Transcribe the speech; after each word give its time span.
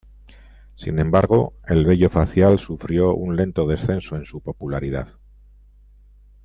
Sin 0.77 0.97
embargo, 0.97 1.53
el 1.67 1.85
vello 1.85 2.09
facial 2.09 2.57
sufrió 2.57 3.13
un 3.13 3.35
lento 3.35 3.67
descenso 3.67 4.15
en 4.15 4.25
su 4.25 4.39
popularidad. 4.41 5.09